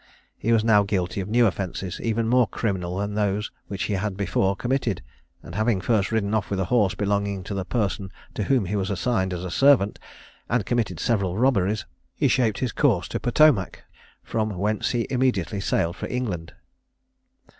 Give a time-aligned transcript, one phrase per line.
[0.35, 4.17] He was now guilty of new offences, even more criminal than those which he had
[4.17, 5.03] before committed,
[5.43, 8.75] and having first ridden off with a horse belonging to the person to whom he
[8.75, 9.99] was assigned as a servant,
[10.49, 11.85] and committed several robberies,
[12.15, 13.83] he shaped his course to Potomac,
[14.23, 16.53] from whence he immediately sailed for England.